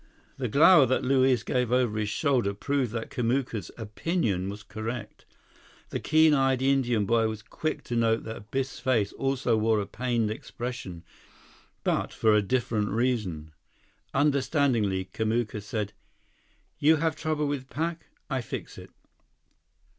[0.39, 5.25] The glower that Luiz gave over his shoulder proved that Kamuka's opinion was correct.
[5.89, 9.85] The keen eyed Indian boy was quick to note that Biff's face also wore a
[9.85, 11.03] pained expression,
[11.83, 13.51] but for a different reason.
[14.11, 15.93] Understandingly, Kamuka said:
[16.79, 18.07] "You have trouble with pack.
[18.27, 18.89] I fix it."